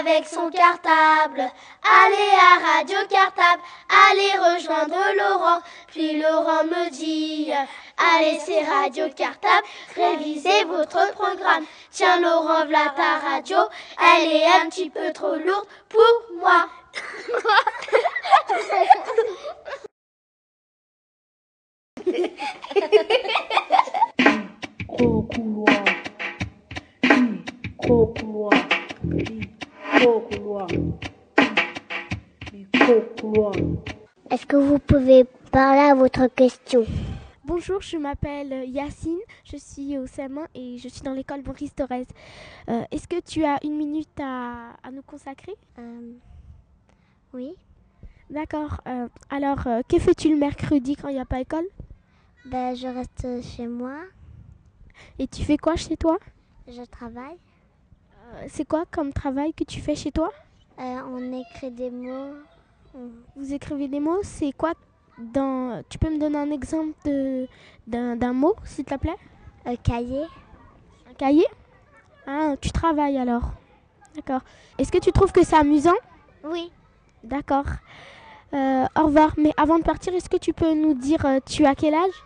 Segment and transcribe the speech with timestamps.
[0.00, 1.42] avec son cartable.
[1.82, 3.62] Allez à Radio Cartable,
[4.08, 5.60] allez rejoindre Laurent.
[5.88, 7.52] Puis Laurent me dit,
[7.98, 11.64] allez c'est Radio Cartable, révisez votre programme.
[11.90, 13.58] Tiens Laurent, voilà ta radio,
[13.98, 16.68] elle est un petit peu trop lourde pour moi.
[30.00, 30.66] Couloir.
[33.20, 33.52] Couloir.
[34.30, 36.84] Est-ce que vous pouvez parler à votre question?
[37.44, 42.06] Bonjour, je m'appelle Yacine, je suis au CM1 et je suis dans l'école Maurice Thorez.
[42.68, 45.54] Euh, Est-ce que tu as une minute à, à nous consacrer?
[45.78, 46.12] Euh,
[47.34, 47.54] Oui.
[48.30, 48.80] D'accord.
[48.86, 51.66] euh, alors, que fais-tu le mercredi quand il n'y a pas école?
[52.46, 53.98] Ben, je reste chez moi,
[55.18, 56.16] Et tu fais quoi chez toi?
[56.68, 57.36] Je travaille.
[58.48, 60.30] C'est quoi comme travail que tu fais chez toi?
[60.78, 62.34] Euh, on écrit des mots.
[63.36, 64.72] Vous écrivez des mots C'est quoi
[65.18, 65.82] dans...
[65.88, 66.98] Tu peux me donner un exemple
[67.86, 69.16] d'un mot, s'il te plaît?
[69.66, 70.24] Un cahier.
[71.08, 71.46] Un cahier?
[72.26, 73.52] Ah, tu travailles alors.
[74.14, 74.40] D'accord.
[74.78, 75.94] Est-ce que tu trouves que c'est amusant?
[76.44, 76.72] Oui.
[77.22, 77.66] D'accord.
[78.54, 79.34] Euh, au revoir.
[79.36, 82.24] Mais avant de partir, est-ce que tu peux nous dire euh, tu as quel âge?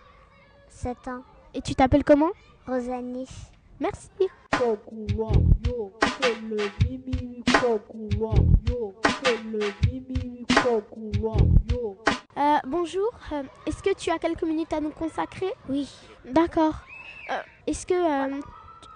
[0.69, 1.23] 7 ans.
[1.55, 2.31] et tu t'appelles comment?
[2.67, 3.29] Rosanie.
[3.81, 4.09] Merci.
[4.59, 5.33] Gros couloir.
[5.67, 7.43] Yo, c'est le mimi.
[7.47, 8.35] Gros couloir.
[8.69, 8.95] Yo,
[9.25, 9.59] c'est le
[9.91, 10.47] mimi.
[10.49, 11.37] Gros couloir.
[11.71, 11.97] Yo.
[12.37, 13.11] Euh, bonjour.
[13.33, 15.53] euh, est-ce que tu as quelques minutes à nous consacrer?
[15.69, 15.89] Oui.
[16.25, 16.75] D'accord.
[17.31, 18.41] Euh, est-ce que euh,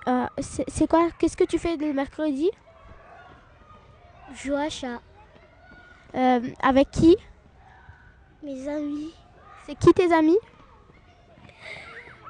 [0.08, 1.08] euh, c'est c'est quoi?
[1.18, 2.50] Qu'est-ce que tu fais le mercredi?
[4.34, 5.00] Joue à chat.
[6.14, 7.16] Euh, Avec qui?
[8.42, 9.12] Mes amis.
[9.66, 10.38] C'est qui tes amis?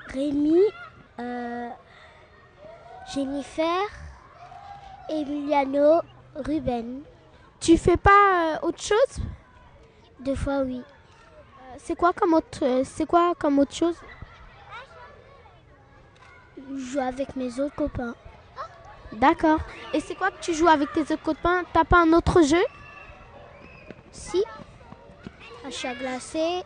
[0.09, 0.61] Rémi.
[3.13, 3.87] Jennifer.
[5.09, 6.03] Emiliano.
[6.35, 7.03] Ruben.
[7.61, 9.25] Tu fais pas euh, autre chose?
[10.21, 10.81] Deux fois oui.
[10.81, 13.97] Euh, C'est quoi comme autre euh, C'est quoi comme autre chose?
[16.57, 18.15] Je joue avec mes autres copains.
[19.13, 19.59] D'accord.
[19.95, 21.65] Et c'est quoi que tu joues avec tes autres copains?
[21.73, 22.63] T'as pas un autre jeu?
[24.13, 24.45] Si.
[25.65, 26.63] Un chat glacé.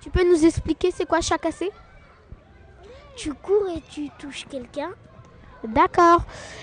[0.00, 1.70] Tu peux nous expliquer c'est quoi chaque assez
[3.16, 4.90] Tu cours et tu touches quelqu'un.
[5.64, 6.22] D'accord.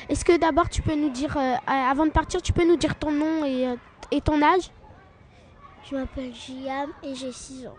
[0.09, 2.95] Est-ce que d'abord tu peux nous dire, euh, avant de partir, tu peux nous dire
[2.95, 3.75] ton nom et, euh,
[4.11, 4.71] et ton âge?
[5.89, 7.75] Je m'appelle Giam et j'ai 6 ans.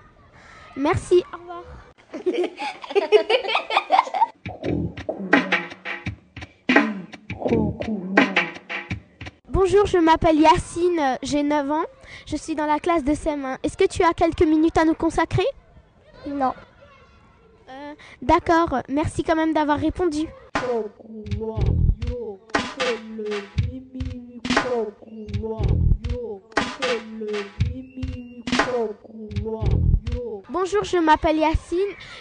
[0.77, 1.23] Merci.
[1.33, 1.63] Au revoir.
[9.49, 11.85] Bonjour, je m'appelle Yacine, euh, j'ai 9 ans.
[12.27, 13.59] Je suis dans la classe de CM1.
[13.63, 15.45] Est-ce que tu as quelques minutes à nous consacrer?
[16.27, 16.55] Non.
[17.91, 18.83] Euh, D'accord.
[18.89, 20.27] Merci quand même d'avoir répondu.
[30.49, 31.79] Bonjour, je m'appelle Yacine,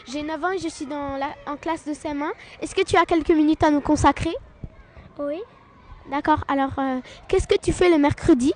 [0.07, 2.29] j'ai 9 ans et je suis dans la, en classe de CM1.
[2.61, 4.33] Est-ce que tu as quelques minutes à nous consacrer?
[5.19, 5.41] Oui.
[6.09, 6.43] D'accord.
[6.47, 8.53] Alors, euh, qu'est-ce que tu fais le mercredi?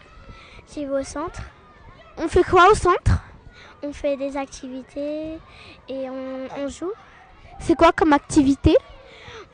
[0.73, 1.41] J'y vais au centre.
[2.17, 3.19] On fait quoi au centre?
[3.83, 5.37] On fait des activités
[5.89, 6.93] et on, on joue.
[7.59, 8.75] C'est quoi comme activité?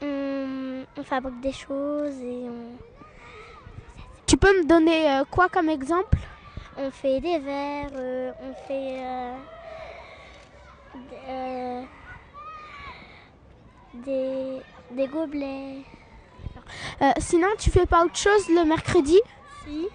[0.01, 2.77] On, on fabrique des choses et on,
[4.29, 6.17] Tu peux me donner euh, quoi comme exemple?
[6.77, 9.01] On fait des verres, euh, on fait
[11.27, 11.81] euh,
[13.95, 14.61] des,
[14.91, 15.81] des gobelets.
[17.17, 19.19] Sinon, tu fais pas autre chose le mercredi?
[19.65, 19.87] Si.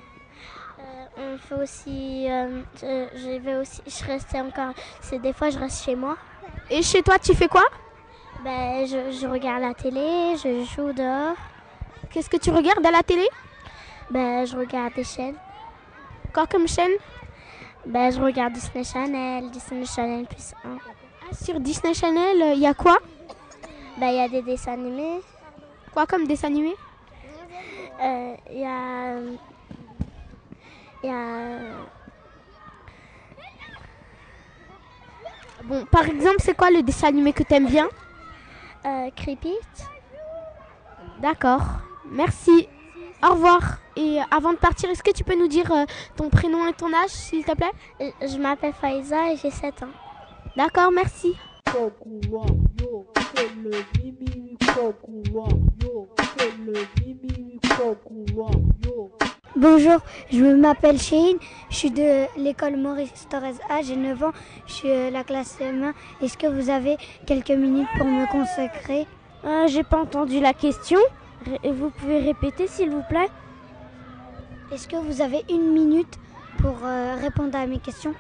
[1.17, 5.51] Euh, on fait aussi, euh, je, je vais aussi, je reste encore, c'est des fois
[5.51, 6.17] je reste chez moi.
[6.71, 7.65] Et chez toi, tu fais quoi?
[8.43, 11.37] Ben, je, je regarde la télé, je joue dehors.
[12.11, 13.27] Qu'est-ce que tu regardes à la télé?
[14.11, 15.37] Ben, je regarde des chaînes.
[16.33, 16.93] Quoi comme chaîne?
[17.87, 20.69] Ben, je regarde Disney Channel, Disney Channel plus 1.
[20.79, 22.99] Ah, Sur Disney Channel, il y a quoi?
[23.99, 25.21] Ben, il y a des dessins animés.
[25.93, 26.75] Quoi comme dessin animé
[28.03, 29.15] Euh, Il y a.
[31.05, 31.59] Il y a.
[35.65, 37.89] Bon, par exemple, c'est quoi le dessin animé que t'aimes bien
[38.87, 39.53] Euh, Creepy.
[41.21, 41.61] D'accord.
[42.11, 42.69] Merci.
[43.23, 43.79] Au revoir.
[43.97, 45.85] et avant de partir, est-ce que tu peux nous dire euh,
[46.17, 49.83] ton prénom et ton âge, s'il te plaît Euh, Je m'appelle Faiza et j'ai 7
[49.83, 49.89] ans.
[50.57, 51.37] D'accord, merci.
[59.57, 59.99] Bonjour,
[60.33, 61.37] je m'appelle Cheyne,
[61.71, 64.33] je suis de l'école Maurice Torres A, j'ai 9 ans,
[64.67, 65.93] je suis euh, la classe M1.
[66.21, 69.07] Est-ce que vous avez quelques minutes pour me consacrer?
[69.45, 70.99] Euh, J'ai pas entendu la question.
[71.63, 73.29] Vous pouvez répéter, s'il vous plaît?
[74.73, 76.19] Est-ce que vous avez une minute
[76.59, 78.15] pour euh, répondre à mes questions?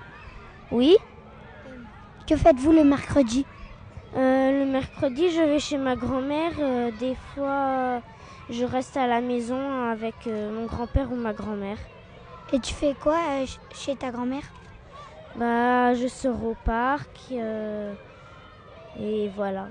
[0.70, 0.96] Oui.
[2.28, 3.44] Que faites-vous le mercredi?
[4.16, 6.52] Euh, le mercredi, je vais chez ma grand-mère.
[6.60, 7.98] Euh, des fois, euh,
[8.50, 9.58] je reste à la maison
[9.90, 11.78] avec euh, mon grand-père ou ma grand-mère.
[12.52, 14.44] Et tu fais quoi euh, ch- chez ta grand-mère?
[15.36, 17.08] Bah, je sors au parc.
[17.32, 17.92] euh,
[19.00, 19.68] et voilà.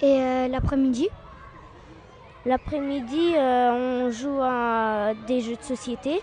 [0.00, 1.08] Et euh, l'après-midi?
[2.44, 6.20] L'après-midi, euh, on joue à des jeux de société.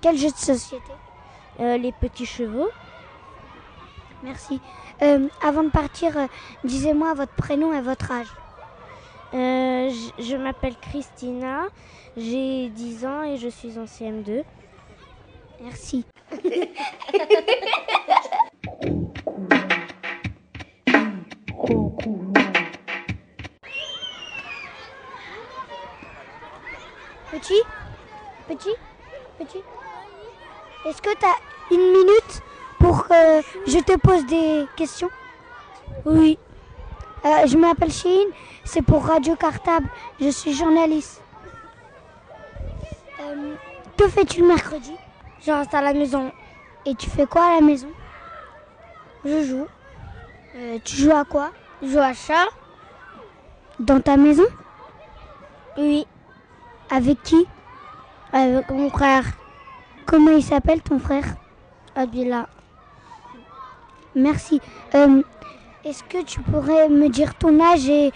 [0.00, 0.92] Quel jeu de société?
[1.58, 2.68] Les petits chevaux.
[4.22, 4.60] Merci.
[5.42, 6.12] Avant de partir,
[6.62, 8.28] disez-moi votre prénom et votre âge.
[9.34, 11.66] Euh, je je m'appelle Christina,
[12.16, 14.42] j'ai 10 ans et je suis en CM2.
[15.62, 16.04] Merci.
[27.30, 27.62] Petit
[28.48, 28.74] Petit
[29.38, 29.58] Petit
[30.86, 31.36] Est-ce que tu as
[31.70, 32.42] une minute
[32.78, 35.10] pour que je te pose des questions?
[36.06, 36.38] Oui.
[37.24, 38.28] Euh, je m'appelle Chine,
[38.64, 39.88] c'est pour Radio Cartable,
[40.20, 41.20] je suis journaliste.
[43.20, 43.54] Euh,
[43.96, 44.94] que fais-tu le mercredi?
[45.44, 46.30] Je reste à la maison.
[46.86, 47.88] Et tu fais quoi à la maison?
[49.24, 49.66] Je joue.
[50.56, 51.50] Euh, tu joues à quoi?
[51.82, 52.46] Je joue à chat.
[53.80, 54.46] Dans ta maison?
[55.76, 56.06] Oui.
[56.90, 57.46] Avec qui?
[58.32, 59.24] Avec mon frère.
[60.06, 61.24] Comment il s'appelle ton frère?
[61.94, 62.48] Abdullah.
[64.14, 64.60] Merci.
[65.88, 68.12] Est-ce que tu pourrais me dire ton âge et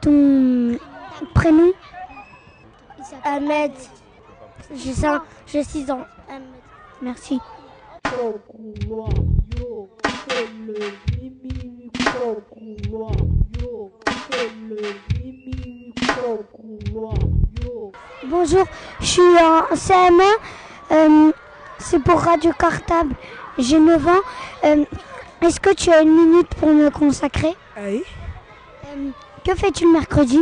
[0.00, 0.76] ton
[1.32, 1.70] prénom?
[3.22, 3.70] Ahmed.
[4.74, 6.04] J'ai 6 ans.
[7.00, 7.38] Merci.
[8.02, 9.08] Kokuwa,
[9.56, 9.88] yo.
[18.24, 18.64] Bonjour,
[19.00, 20.22] je suis en CM1.
[20.90, 21.32] euh,
[21.78, 23.14] c'est pour Radio Cartable.
[23.58, 24.10] J'ai 9 ans.
[24.64, 24.84] Euh,
[25.44, 28.02] Est-ce que tu as une minute pour me consacrer Ah Oui.
[28.86, 29.10] Euh,
[29.44, 30.40] Que fais-tu le mercredi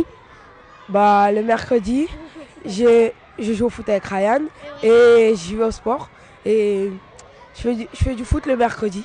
[0.89, 2.07] Bah, le mercredi,
[2.65, 4.41] je joue au foot avec Ryan
[4.81, 6.09] et j'y vais au sport.
[6.45, 6.89] Et
[7.55, 9.03] je fais, du, je fais du foot le mercredi.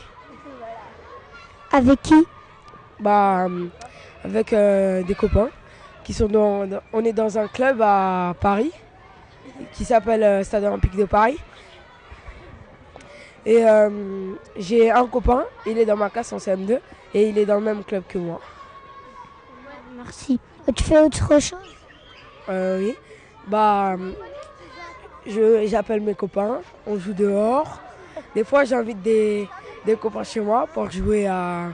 [1.73, 2.27] Avec qui
[3.01, 3.47] Bah,
[4.25, 5.49] avec euh, des copains
[6.05, 8.71] qui sont dans, dans- On est dans un club à Paris
[9.73, 11.39] qui s'appelle euh, Stade Olympique de Paris.
[13.49, 16.81] Et euh, j'ai un copain, il est dans ma classe en CM2
[17.15, 18.39] et il est dans le même club que moi.
[19.97, 20.39] Merci.
[20.69, 21.55] Euh, Tu fais autre chose?
[22.51, 22.95] Euh, oui.
[23.47, 23.97] Bah,
[25.27, 27.81] je, j'appelle mes copains, on joue dehors.
[28.35, 29.49] Des fois, j'invite des,
[29.87, 31.69] des copains chez moi pour jouer à,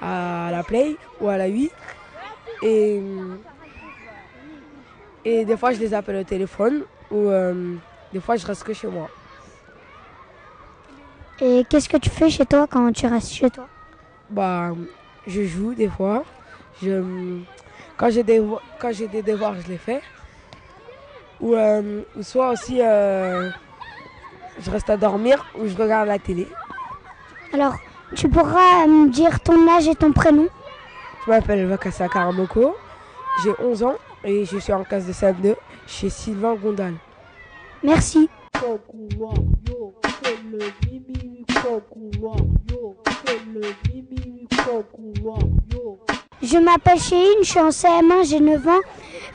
[0.00, 1.70] à la Play ou à la Wii.
[2.62, 3.02] Et,
[5.26, 7.80] et des fois, je les appelle au téléphone ou hum,
[8.14, 9.10] des fois, je reste que chez moi.
[11.40, 13.68] Et qu'est-ce que tu fais chez toi quand tu restes chez toi?
[14.30, 14.72] Bah,
[15.26, 16.24] je joue des fois.
[16.82, 17.38] Je,
[17.96, 18.42] quand, j'ai des,
[18.80, 20.00] quand j'ai des devoirs, je les fais.
[21.40, 23.50] Ou, euh, ou soit aussi, euh,
[24.60, 26.48] je reste à dormir ou je regarde la télé.
[27.52, 27.76] Alors,
[28.16, 30.48] tu pourras me dire ton âge et ton prénom?
[31.24, 32.74] Je m'appelle Vakassa Karamoko,
[33.44, 35.54] j'ai 11 ans et je suis en classe de CM2
[35.86, 36.94] chez Sylvain Gondal.
[37.84, 38.28] Merci.
[38.52, 39.32] Kokuwa,
[39.68, 40.58] yo, c'est le
[40.90, 42.36] mimi kokuwa,
[42.70, 43.60] yo, c'est le
[43.92, 45.38] mimi kokuwa,
[45.72, 45.98] yo.
[46.42, 48.80] Je m'appelle Cheyne, je suis en CM1, j'ai 9 ans.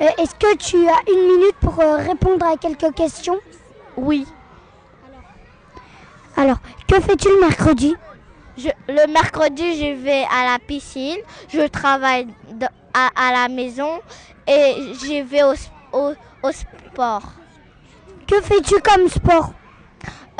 [0.01, 3.37] Euh, Est-ce que tu as une minute pour euh, répondre à quelques questions?
[3.97, 4.25] Oui.
[6.35, 7.93] Alors, que fais-tu le mercredi?
[8.57, 11.17] Je, le mercredi, je vais à la piscine,
[11.49, 13.99] je travaille de- à, à la maison
[14.47, 17.23] et je vais au, s- au, au sport.
[18.33, 19.53] Que fais-tu comme sport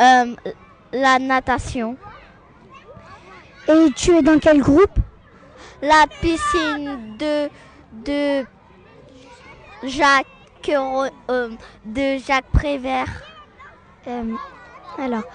[0.02, 0.36] Euh,
[0.92, 1.96] la natation.
[3.68, 4.98] Et tu es dans quel groupe
[5.80, 7.50] La piscine de,
[8.04, 8.46] de
[9.84, 10.26] Jacques,
[10.70, 11.50] euh,
[11.86, 13.12] de Jacques Prévert.
[14.08, 14.34] Euh,
[14.98, 15.26] Alors,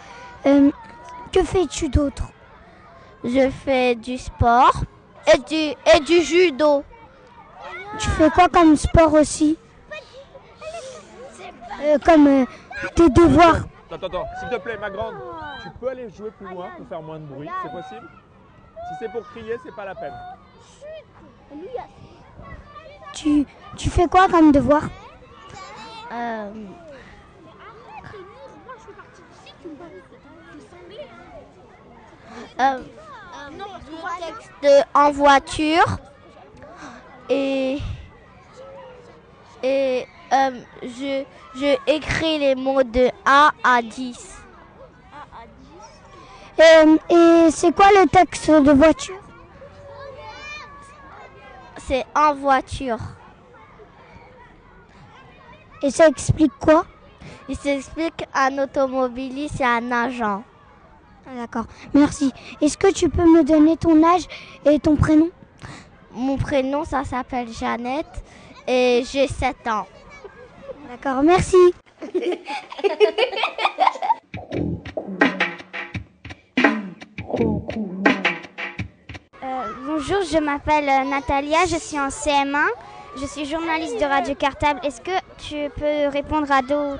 [1.33, 2.25] que fais-tu d'autre
[3.23, 4.83] Je fais du sport
[5.33, 6.83] et du, et du judo.
[8.01, 9.57] Tu fais quoi comme sport aussi
[11.81, 12.45] euh, comme euh,
[12.95, 13.61] tes devoirs.
[13.91, 15.15] Attends, attends, s'il te plaît, ma grande,
[15.63, 18.09] tu peux aller jouer plus loin pour faire moins de bruit, c'est possible?
[18.75, 20.15] Si c'est pour crier, c'est pas la peine.
[23.13, 24.83] Tu, tu fais quoi comme devoir?
[26.13, 26.53] Euh,
[32.61, 32.83] euh,
[34.21, 35.85] texte en voiture
[37.29, 37.79] et
[39.63, 44.37] et euh, je je écris les mots de 1 à 10.
[46.61, 49.21] Euh, Et c'est quoi le texte de voiture?
[51.77, 52.99] C'est en voiture.
[55.83, 56.85] Et ça explique quoi?
[57.49, 60.43] Il s'explique un automobiliste et un agent.
[61.27, 62.33] Ah, D'accord, merci.
[62.61, 64.27] Est-ce que tu peux me donner ton âge
[64.65, 65.31] et ton prénom?
[66.13, 68.25] Mon prénom, ça s'appelle Jeannette
[68.67, 69.87] et j'ai 7 ans.
[70.89, 71.57] D'accord, merci.
[79.43, 82.67] Euh, bonjour, je m'appelle euh, Natalia, je suis en CM1,
[83.21, 84.81] je suis journaliste de Radio Cartable.
[84.85, 86.99] Est-ce que tu peux répondre à, deux-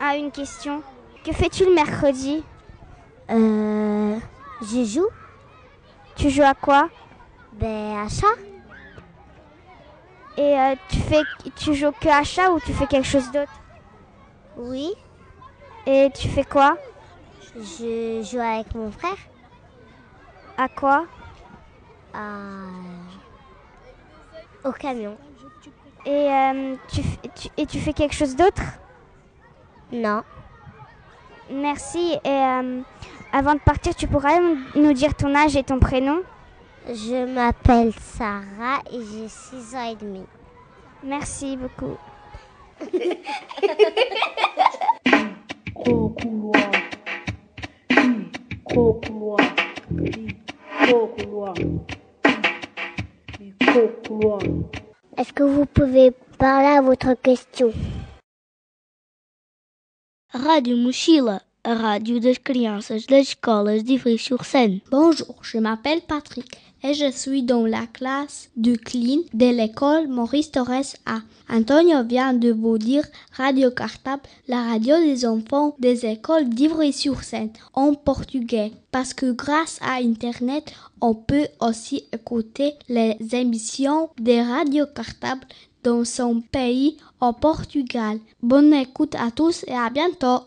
[0.00, 0.82] à une question?
[1.24, 2.42] Que fais-tu le mercredi?
[3.30, 4.16] Euh,
[4.62, 5.08] je joue
[6.16, 6.88] Tu joues à quoi?
[7.52, 8.28] Ben, à ça.
[10.36, 11.24] Et euh, tu, fais,
[11.56, 13.52] tu joues que à chat ou tu fais quelque chose d'autre?
[14.56, 14.92] Oui,
[15.86, 16.76] Et tu fais quoi?
[17.56, 19.16] Je joue avec mon frère.
[20.56, 21.04] À quoi?
[22.14, 22.28] À...
[24.64, 25.16] Au camion.
[26.06, 28.62] et, euh, tu, f- tu- et tu fais quelque chose d'autre?
[29.92, 30.22] Non.
[31.50, 32.14] Merci.
[32.24, 32.80] Et euh,
[33.32, 34.38] avant de partir, tu pourrais
[34.74, 36.20] nous dire ton âge et ton prénom?
[36.88, 40.24] Je m'appelle Sarah et j'ai 6 ans et demi.
[41.04, 41.96] Merci beaucoup.
[45.74, 46.72] Gros couloir.
[47.90, 49.38] Micro couloir.
[49.90, 51.54] Micro couloir.
[53.38, 54.40] Micro couloir.
[55.16, 57.72] Est-ce que vous pouvez parler à votre question?
[60.34, 64.80] Rádio Mochila, a rádio das crianças das escolas de Ivry-sur-Seine.
[64.90, 70.50] Bonjour, je m'appelle Patrick et je suis dans la classe de clean de l'école Maurice
[70.50, 71.20] Torres A.
[71.48, 73.04] Antonio vient de vous dire
[73.36, 78.72] Radio Cartable, la radio des enfants des écoles d'Ivry-sur-Seine en portugais.
[78.90, 85.46] Parce que grâce à Internet, on peut aussi écouter les émissions de Radio Cartable
[85.82, 88.18] dans son pays au Portugal.
[88.42, 90.40] Bonne écoute à tous et à bientôt.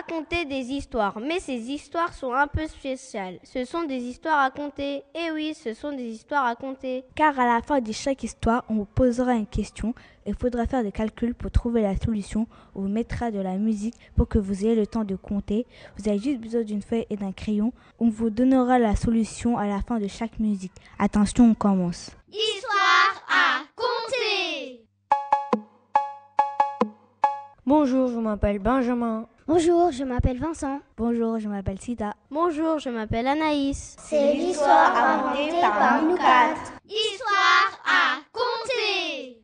[0.00, 3.38] Raconter des histoires, mais ces histoires sont un peu spéciales.
[3.42, 5.02] Ce sont des histoires à compter.
[5.14, 7.04] Eh oui, ce sont des histoires à compter.
[7.14, 9.94] Car à la fin de chaque histoire, on vous posera une question.
[10.26, 12.46] Il faudra faire des calculs pour trouver la solution.
[12.74, 15.66] On vous mettra de la musique pour que vous ayez le temps de compter.
[15.98, 17.72] Vous avez juste besoin d'une feuille et d'un crayon.
[17.98, 20.72] On vous donnera la solution à la fin de chaque musique.
[20.98, 22.10] Attention, on commence.
[22.32, 24.86] Histoire à compter.
[27.66, 29.28] Bonjour, je m'appelle Benjamin.
[29.52, 30.78] Bonjour, je m'appelle Vincent.
[30.96, 32.14] Bonjour, je m'appelle Sida.
[32.30, 33.96] Bonjour, je m'appelle Anaïs.
[33.98, 36.72] C'est l'histoire inventée par nous quatre.
[36.88, 39.42] Histoire à compter.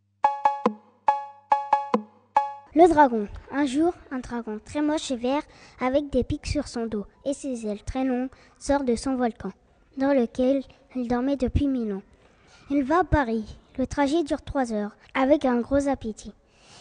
[2.72, 3.26] Le dragon.
[3.50, 5.42] Un jour, un dragon très moche et vert,
[5.80, 9.50] avec des pics sur son dos et ses ailes très longues, sort de son volcan,
[9.96, 10.62] dans lequel
[10.94, 12.02] il dormait depuis mille ans.
[12.70, 13.58] Il va à Paris.
[13.76, 16.32] Le trajet dure trois heures, avec un gros appétit.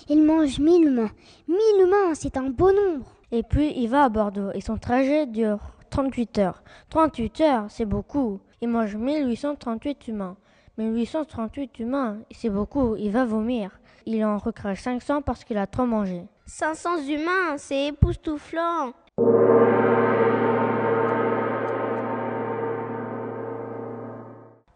[0.09, 1.09] Il mange mille mains.
[1.47, 3.14] Mille mains, c'est un beau nombre.
[3.35, 6.63] Et puis il va à Bordeaux et son trajet dure 38 heures.
[6.89, 8.39] 38 heures, c'est beaucoup.
[8.61, 10.37] Il mange 1838 humains.
[10.77, 13.77] 1838 humains, c'est beaucoup, il va vomir.
[14.05, 16.21] il en recrache 500 parce qu'il a trop mangé.
[16.45, 18.93] 500 humains, c'est époustouflant.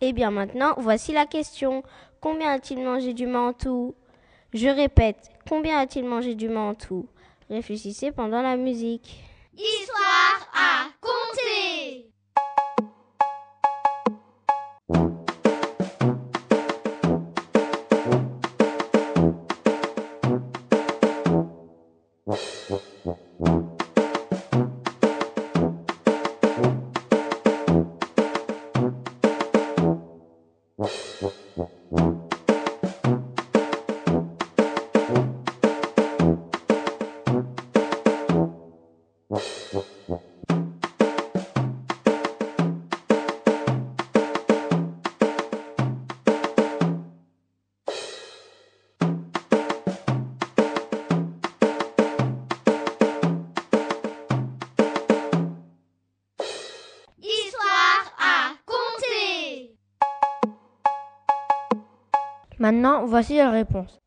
[0.01, 1.81] Eh bien maintenant, voici la question.
[2.19, 3.25] Combien a-t-il mangé du
[3.57, 3.95] tout?
[4.53, 7.07] Je répète, combien a-t-il mangé du tout?
[7.49, 9.23] Réfléchissez pendant la musique.
[9.53, 12.11] Histoire à compter
[62.59, 63.99] Maintenant, voici la réponse.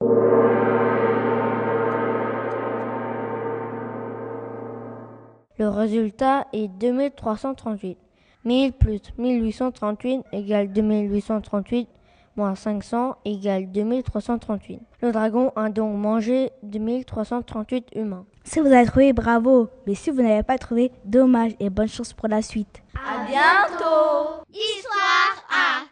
[5.58, 7.96] Le résultat est 2338.
[8.44, 11.88] 1000 plus 1838 égale 2838
[12.36, 14.80] moins 500 égale 2338.
[15.00, 18.24] Le dragon a donc mangé 2338 humains.
[18.44, 19.68] Si vous avez trouvé, bravo.
[19.86, 22.82] Mais si vous n'avez pas trouvé, dommage et bonne chance pour la suite.
[22.96, 24.42] À bientôt.
[24.52, 25.84] Histoire à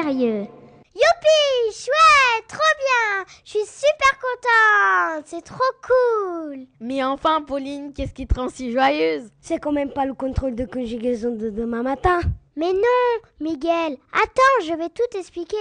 [0.09, 0.47] mystérieux.
[0.95, 8.15] Youpi Chouette Trop bien Je suis super contente C'est trop cool Mais enfin, Pauline, qu'est-ce
[8.15, 9.31] qui te rend si joyeuse?
[9.41, 12.21] C'est quand même pas le contrôle de conjugaison de demain matin.
[12.57, 15.57] Mais non, Miguel Attends, je vais tout expliquer.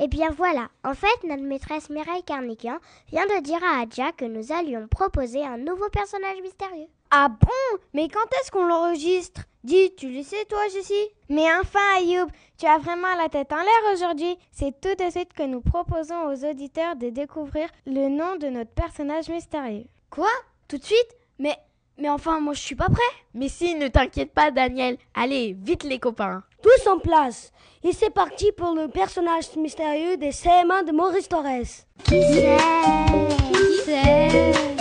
[0.00, 2.78] Eh bien voilà, en fait, notre maîtresse Mireille Carnican
[3.10, 6.88] vient de dire à Adja que nous allions proposer un nouveau personnage mystérieux.
[7.14, 7.78] Ah bon?
[7.92, 9.42] Mais quand est-ce qu'on l'enregistre?
[9.64, 11.10] Dis, tu le sais toi, Jessie?
[11.28, 12.26] Mais enfin, Ayoub,
[12.58, 14.38] tu as vraiment la tête en l'air aujourd'hui.
[14.50, 18.70] C'est tout de suite que nous proposons aux auditeurs de découvrir le nom de notre
[18.70, 19.84] personnage mystérieux.
[20.08, 20.30] Quoi?
[20.68, 21.16] Tout de suite?
[21.38, 21.54] Mais
[21.98, 23.02] mais enfin, moi je suis pas prêt.
[23.34, 24.96] Mais si, ne t'inquiète pas, Daniel.
[25.12, 26.42] Allez, vite les copains.
[26.62, 27.52] Tous en place.
[27.84, 31.44] Et c'est parti pour le personnage mystérieux des CM1 de Maurice Torres.
[32.04, 32.56] Qui c'est
[33.52, 34.71] Qui c'est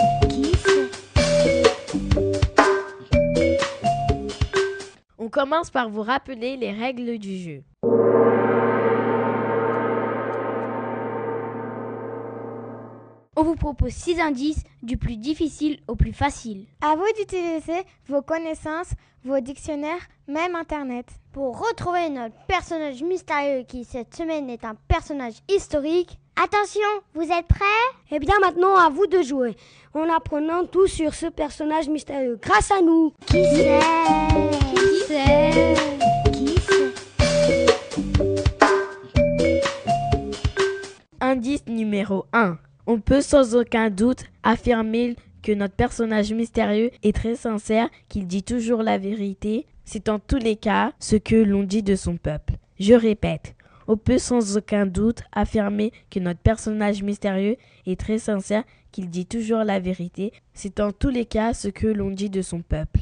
[5.31, 7.63] commence par vous rappeler les règles du jeu.
[13.37, 16.67] On vous propose six indices du plus difficile au plus facile.
[16.81, 18.91] À vous d'utiliser vos connaissances,
[19.23, 21.07] vos dictionnaires, même Internet.
[21.31, 26.81] Pour retrouver notre personnage mystérieux qui cette semaine est un personnage historique, attention,
[27.13, 27.65] vous êtes prêts?
[28.11, 29.55] Eh bien maintenant à vous de jouer,
[29.93, 33.13] en apprenant tout sur ce personnage mystérieux grâce à nous.
[33.27, 33.79] Qui c'est?
[34.73, 35.73] Qui c'est
[36.31, 37.65] Qui c'est
[41.19, 42.57] Indice numéro 1.
[42.87, 48.43] On peut sans aucun doute affirmer que notre personnage mystérieux est très sincère, qu'il dit
[48.43, 49.67] toujours la vérité.
[49.85, 52.53] C'est en tous les cas ce que l'on dit de son peuple.
[52.79, 53.53] Je répète,
[53.87, 59.25] on peut sans aucun doute affirmer que notre personnage mystérieux est très sincère, qu'il dit
[59.25, 60.33] toujours la vérité.
[60.53, 63.01] C'est en tous les cas ce que l'on dit de son peuple.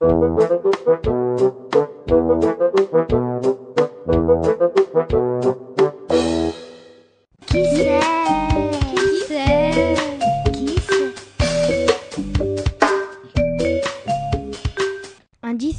[0.00, 0.12] Indice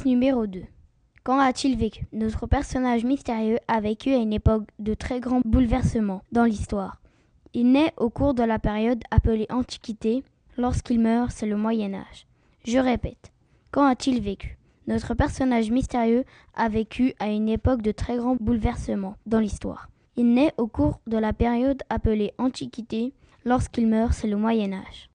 [0.04, 0.64] numéro 2.
[1.24, 2.04] Quand a-t-il vécu?
[2.12, 7.00] Notre personnage mystérieux a vécu à une époque de très grands bouleversements dans l'histoire.
[7.54, 10.22] Il naît au cours de la période appelée Antiquité.
[10.58, 12.26] Lorsqu'il meurt, c'est le Moyen Âge.
[12.66, 13.32] Je répète.
[13.70, 14.58] Quand a-t-il vécu?
[14.88, 19.88] Notre personnage mystérieux a vécu à une époque de très grands bouleversements dans l'histoire.
[20.16, 23.12] Il naît au cours de la période appelée Antiquité.
[23.44, 25.08] Lorsqu'il meurt, c'est le Moyen Âge.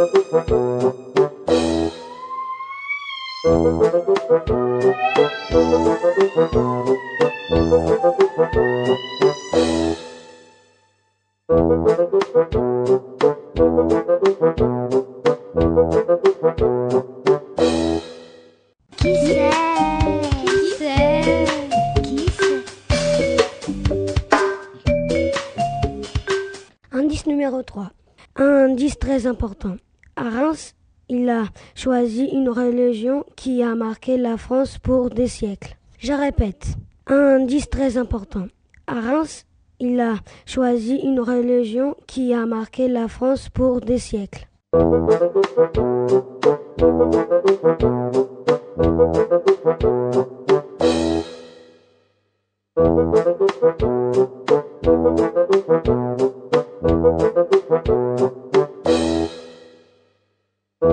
[0.07, 1.04] Qui c'est
[26.91, 27.91] Indice numéro 3.
[28.37, 29.75] Un indice très important.
[30.15, 30.73] À Reims,
[31.09, 35.77] il a choisi une religion qui a marqué la France pour des siècles.
[35.99, 36.75] Je répète.
[37.07, 38.47] Un indice très important.
[38.87, 39.45] À Reims,
[39.79, 40.15] il a
[40.45, 44.47] choisi une religion qui a marqué la France pour des siècles.
[60.85, 60.91] Qui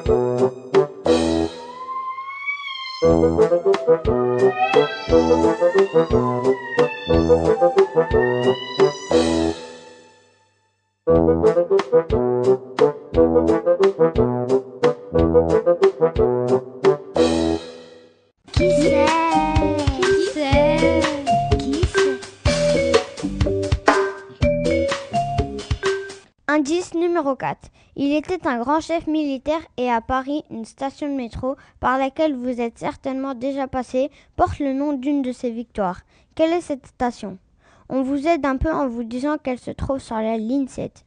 [0.00, 0.69] c'est
[3.00, 3.08] Qui
[26.60, 27.70] Indice numéro 4.
[27.96, 32.36] Il était un grand chef militaire et à Paris, une station de métro par laquelle
[32.36, 36.02] vous êtes certainement déjà passé porte le nom d'une de ses victoires.
[36.34, 37.38] Quelle est cette station?
[37.88, 41.06] On vous aide un peu en vous disant qu'elle se trouve sur la ligne 7.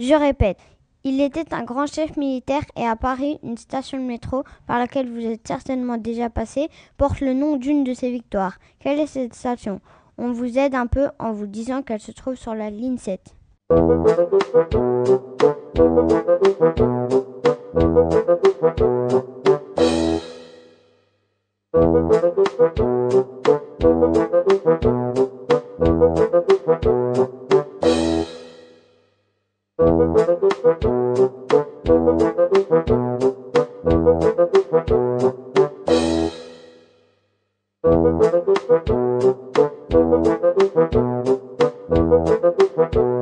[0.00, 0.58] Je répète,
[1.04, 5.08] il était un grand chef militaire et à Paris, une station de métro par laquelle
[5.08, 8.58] vous êtes certainement déjà passé porte le nom d'une de ses victoires.
[8.80, 9.80] Quelle est cette station?
[10.16, 13.36] On vous aide un peu en vous disant qu'elle se trouve sur la ligne 7.
[13.68, 13.74] Qui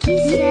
[0.00, 0.43] Qui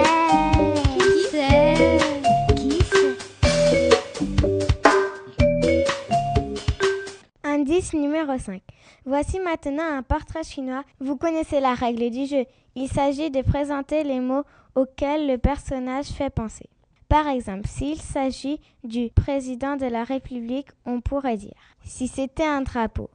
[8.38, 8.62] 5.
[9.04, 10.84] Voici maintenant un portrait chinois.
[11.00, 12.44] Vous connaissez la règle du jeu.
[12.74, 14.44] Il s'agit de présenter les mots
[14.74, 16.68] auxquels le personnage fait penser.
[17.08, 21.52] Par exemple, s'il s'agit du président de la République, on pourrait dire
[21.84, 23.10] si c'était un drapeau,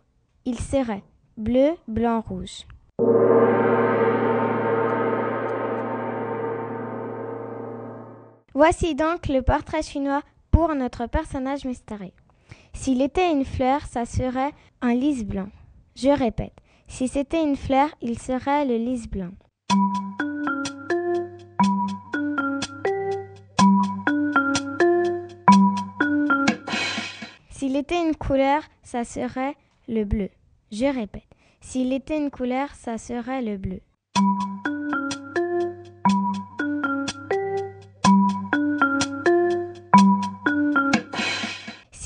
[0.46, 1.04] il serait
[1.38, 2.66] bleu, blanc, rouge.
[8.54, 12.12] Voici donc le portrait chinois pour notre personnage mystérieux.
[12.74, 14.52] S'il était une fleur, ça serait
[14.82, 15.50] un lys blanc.
[15.96, 16.54] Je répète,
[16.88, 19.32] si c'était une fleur, il serait le lys blanc.
[27.50, 29.56] S'il était une couleur, ça serait
[29.88, 30.30] le bleu.
[30.72, 31.24] Je répète,
[31.62, 33.82] s'il était une couleur, ça serait le bleu.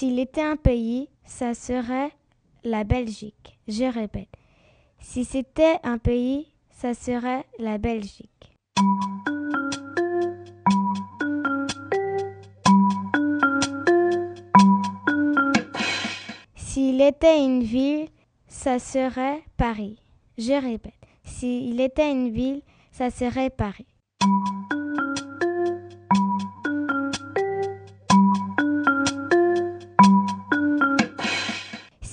[0.03, 2.11] S'il était un pays, ça serait
[2.65, 3.57] la Belgique.
[3.69, 4.27] Je répète,
[4.99, 8.53] si c'était un pays, ça serait la Belgique.
[16.57, 18.09] S'il était une ville,
[18.49, 19.99] ça serait Paris.
[20.37, 20.91] Je répète,
[21.23, 22.61] s'il était une ville,
[22.91, 23.87] ça serait Paris.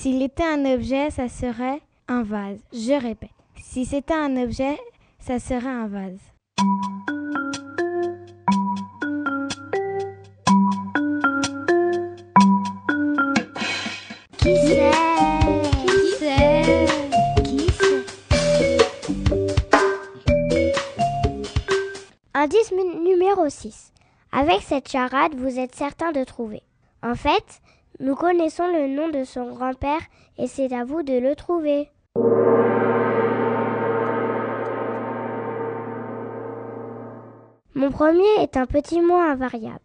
[0.03, 2.57] S'il était un objet, ça serait un vase.
[2.73, 3.29] Je répète,
[3.63, 4.81] si c'était un objet,
[5.19, 6.19] ça serait un vase.
[14.39, 14.91] Qui c'est?
[15.85, 16.87] Qui c'est?
[22.33, 23.93] Indice numéro 6.
[24.33, 26.63] Avec cette charade, vous êtes certain de trouver.
[27.03, 27.61] En fait,
[28.01, 30.01] nous connaissons le nom de son grand-père
[30.39, 31.91] et c'est à vous de le trouver.
[37.75, 39.79] Mon premier est un petit mot invariable.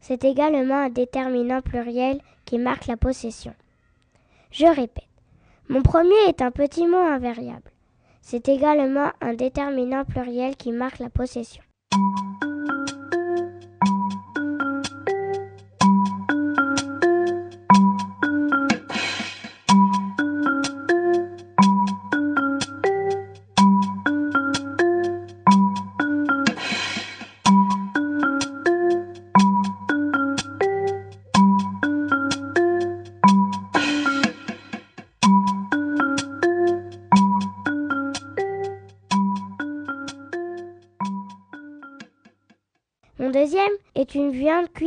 [0.00, 3.54] C'est également un déterminant pluriel qui marque la possession.
[4.50, 5.04] Je répète.
[5.68, 7.70] Mon premier est un petit mot invariable.
[8.20, 11.62] C'est également un déterminant pluriel qui marque la possession.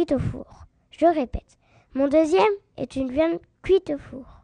[0.05, 0.65] Cuite au four.
[0.91, 1.57] Je répète.
[1.95, 2.43] Mon deuxième
[2.77, 4.43] est une viande cuite au four.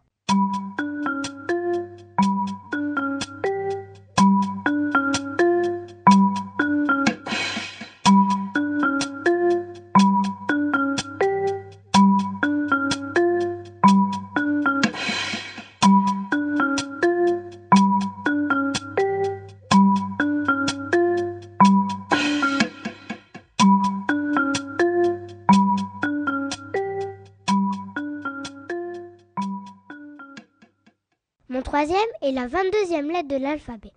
[32.41, 33.91] La 22e lettre de l'alphabet.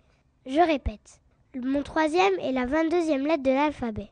[0.45, 1.19] Je répète.
[1.55, 4.11] Mon troisième est la 22e lettre de l'alphabet.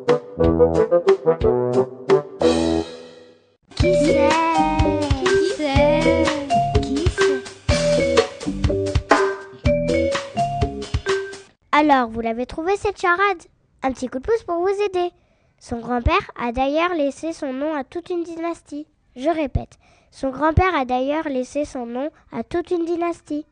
[11.73, 13.19] Alors, vous l'avez trouvé cette charade?
[13.83, 15.11] Un petit coup de pouce pour vous aider.
[15.59, 18.87] Son grand-père a d'ailleurs laissé son nom à toute une dynastie.
[19.15, 19.77] Je répète,
[20.09, 23.45] son grand-père a d'ailleurs laissé son nom à toute une dynastie.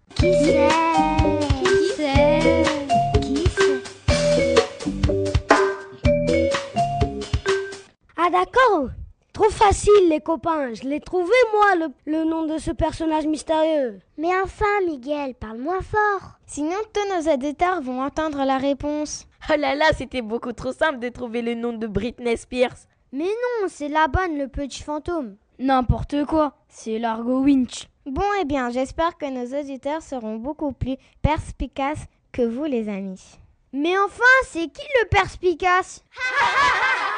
[8.31, 8.89] Ah d'accord
[9.33, 14.01] Trop facile les copains, je l'ai trouvé moi le, le nom de ce personnage mystérieux.
[14.19, 16.37] Mais enfin, Miguel, parle moins fort.
[16.45, 19.25] Sinon, tous nos auditeurs vont entendre la réponse.
[19.49, 22.75] Oh là là, c'était beaucoup trop simple de trouver le nom de Britney Spears.
[23.11, 25.35] Mais non, c'est la bonne, le petit fantôme.
[25.57, 27.87] N'importe quoi, c'est Largo Winch.
[28.05, 33.39] Bon, eh bien, j'espère que nos auditeurs seront beaucoup plus perspicaces que vous, les amis.
[33.73, 36.03] Mais enfin, c'est qui le perspicace?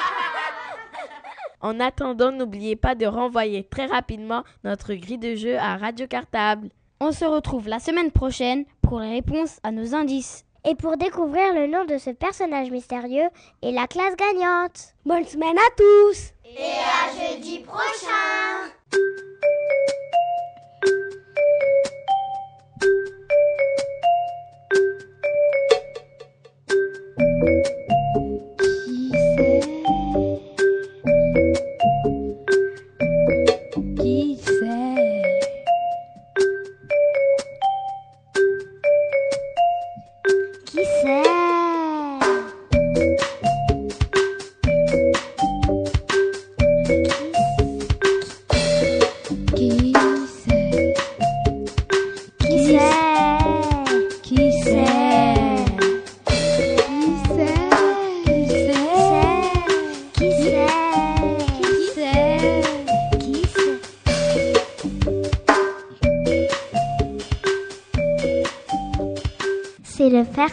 [1.61, 6.69] En attendant, n'oubliez pas de renvoyer très rapidement notre grille de jeu à Radio Cartable.
[6.99, 10.43] On se retrouve la semaine prochaine pour les réponses à nos indices.
[10.63, 13.29] Et pour découvrir le nom de ce personnage mystérieux
[13.63, 14.93] et la classe gagnante.
[15.05, 18.69] Bonne semaine à tous Et à jeudi prochain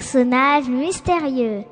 [0.08, 1.66] personnage mystérieux.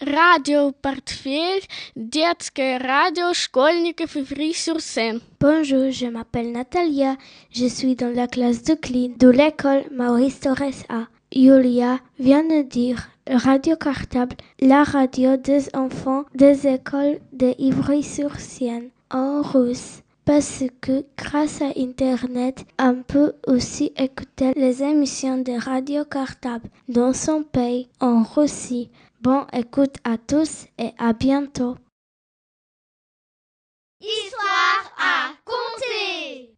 [0.00, 5.20] Radio Portefeuille, детское радио школьников Ivry-sur-Seine.
[5.40, 7.16] Bonjour, je m'appelle Natalia.
[7.50, 11.08] Je suis dans la classe de clean de l'école Maurice Torres A.
[11.34, 19.42] Julia vient de dire Radio Cartable, la radio des enfants des écoles de Ivry-sur-Seine en
[19.42, 20.02] russe.
[20.25, 27.13] Parce que grâce à Internet, on peut aussi écouter les émissions de Radio Cartable dans
[27.13, 28.89] son pays en Russie.
[29.19, 31.75] Bon écoute à tous et à bientôt.
[33.99, 36.52] Histoire à compter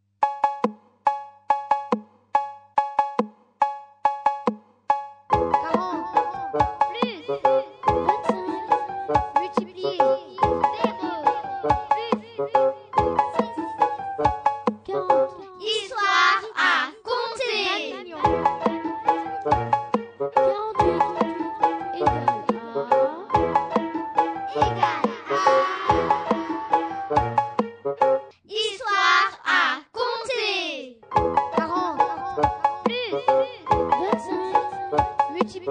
[35.47, 35.65] 七比。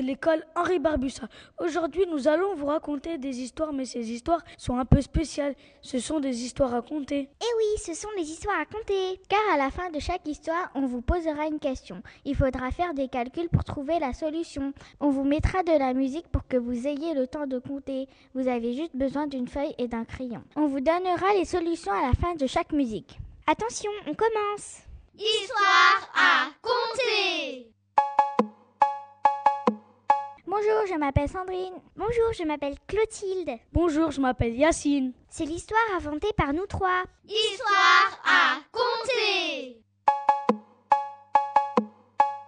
[0.00, 1.28] De l'école Henri Barbussa.
[1.58, 5.54] Aujourd'hui, nous allons vous raconter des histoires, mais ces histoires sont un peu spéciales.
[5.82, 7.28] Ce sont des histoires à compter.
[7.40, 9.20] Eh oui, ce sont des histoires à compter.
[9.28, 12.02] Car à la fin de chaque histoire, on vous posera une question.
[12.24, 14.72] Il faudra faire des calculs pour trouver la solution.
[15.00, 18.08] On vous mettra de la musique pour que vous ayez le temps de compter.
[18.34, 20.42] Vous avez juste besoin d'une feuille et d'un crayon.
[20.56, 23.18] On vous donnera les solutions à la fin de chaque musique.
[23.46, 24.82] Attention, on commence
[25.14, 27.70] Histoire à compter.
[30.50, 31.74] Bonjour, je m'appelle Sandrine.
[31.94, 33.56] Bonjour, je m'appelle Clotilde.
[33.72, 35.12] Bonjour, je m'appelle Yacine.
[35.28, 37.04] C'est l'histoire inventée par nous trois.
[37.24, 39.80] Histoire à compter.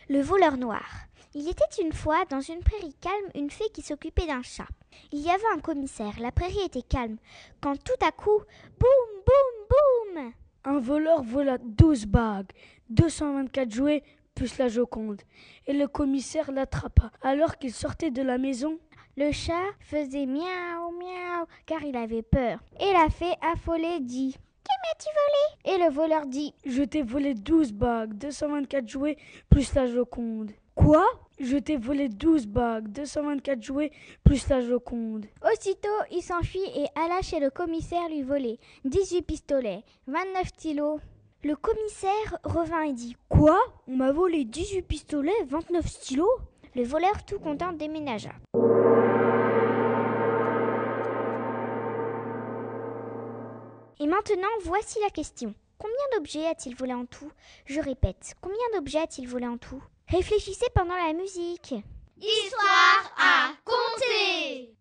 [0.09, 0.85] Le voleur noir.
[1.33, 4.67] Il était une fois dans une prairie calme une fée qui s'occupait d'un chat.
[5.13, 7.19] Il y avait un commissaire, la prairie était calme,
[7.61, 8.43] quand tout à coup,
[8.81, 10.33] boum, boum, boum
[10.65, 12.51] Un voleur vola douze bagues,
[12.91, 14.03] 224 jouets,
[14.35, 15.23] plus la Joconde,
[15.67, 17.11] et le commissaire l'attrapa.
[17.23, 18.79] Alors qu'il sortait de la maison,
[19.17, 22.61] le chat faisait miaou, miaou, car il avait peur.
[22.81, 25.77] Et la fée affolée dit que m'as-tu volé?
[25.77, 29.17] Et le voleur dit Je t'ai volé douze bagues, 224 jouets,
[29.51, 30.53] plus la Joconde.
[30.75, 31.05] Quoi
[31.39, 33.91] Je t'ai volé 12 bagues, 224 jouets,
[34.25, 35.27] plus la Joconde.
[35.45, 41.01] Aussitôt, il s'enfuit et alla chez le commissaire lui voler 18 pistolets, 29 stylos.
[41.45, 43.61] Le commissaire revint et dit Quoi?
[43.89, 46.39] On m'a volé 18 pistolets, 29 stylos?
[46.77, 48.31] Le voleur, tout content, déménagea.
[53.99, 55.53] Et maintenant, voici la question.
[55.79, 57.33] Combien d'objets a-t-il volé en tout?
[57.67, 59.83] Je répète, combien d'objets a-t-il volé en tout?
[60.09, 61.75] Réfléchissez pendant la musique.
[62.19, 64.72] Histoire à compter.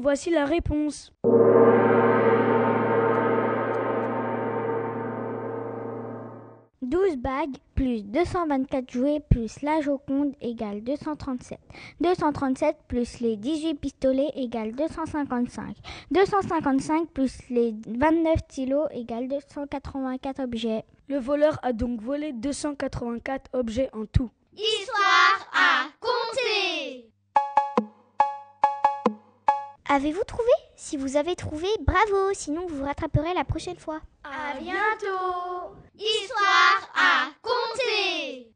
[0.00, 1.12] Voici la réponse.
[6.82, 11.58] Douze bagues plus 224 jouets plus la Joconde égale 237.
[12.00, 15.76] 237 plus les 18 pistolets égale 255.
[16.12, 20.84] 255 plus les 29 stylos égale 284 objets.
[21.08, 24.30] Le voleur a donc volé 284 objets en tout.
[24.54, 27.07] Histoire à compter.
[29.90, 30.50] Avez-vous trouvé?
[30.76, 34.00] Si vous avez trouvé, bravo, sinon vous vous rattraperez la prochaine fois.
[34.22, 35.74] À bientôt!
[35.98, 38.47] Histoire à compter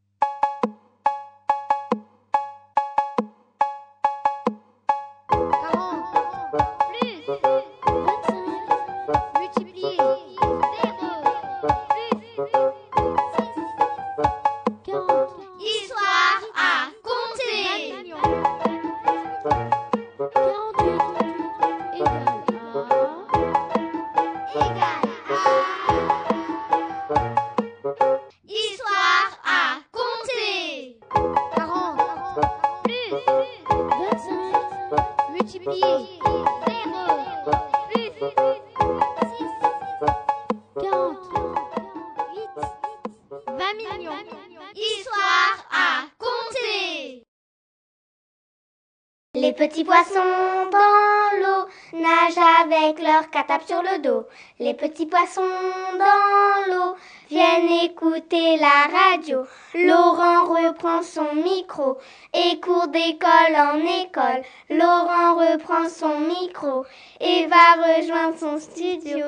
[55.33, 56.97] poissons dans l'eau
[57.29, 59.47] viennent écouter la radio.
[59.75, 61.99] Laurent reprend son micro
[62.35, 64.43] et court d'école en école.
[64.71, 66.85] Laurent reprend son micro
[67.21, 69.27] et va rejoindre son studio.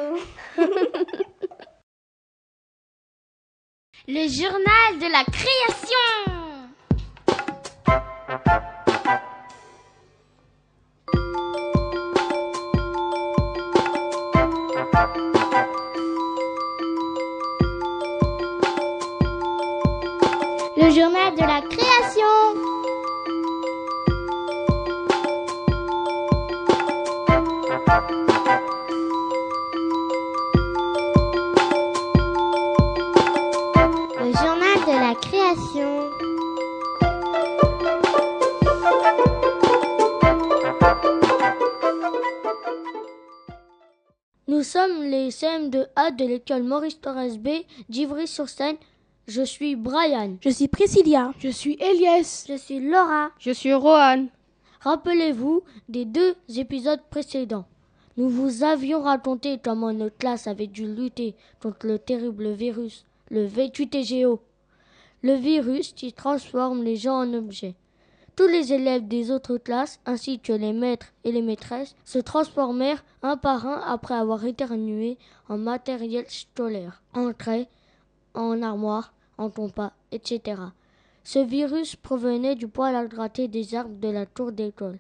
[4.07, 5.96] Le journal de la création.
[45.74, 47.48] les CM2A de l'école Maurice Torres B
[47.88, 48.76] d'Ivry-sur-Seine.
[49.26, 50.36] Je suis Brian.
[50.40, 51.32] Je suis Priscilla.
[51.38, 52.44] Je suis Elias.
[52.48, 53.30] Je suis Laura.
[53.38, 54.26] Je suis Rohan.
[54.80, 57.64] Rappelez-vous des deux épisodes précédents.
[58.16, 63.44] Nous vous avions raconté comment notre classe avait dû lutter contre le terrible virus, le
[63.46, 64.40] VQTGO.
[65.22, 67.74] Le virus qui transforme les gens en objets.
[68.37, 73.05] Tous les élèves des autres classes, ainsi que les maîtres et les maîtresses, se transformèrent
[73.22, 75.18] un par un après avoir éternué
[75.49, 77.68] en matériel scolaire, en craie,
[78.35, 80.61] en armoire, en compas, etc.
[81.22, 84.99] Ce virus provenait du poil à gratter des arbres de la tour d'école.